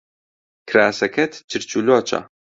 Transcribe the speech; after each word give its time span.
کراسەکەت 0.69 1.33
چرچ 1.49 1.69
و 1.77 1.79
لۆچە. 1.87 2.19